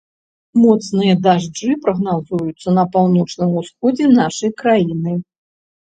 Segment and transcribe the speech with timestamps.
[0.61, 5.13] Моцныя дажджы прагназуюцца на паўночным усходзе нашай краіны.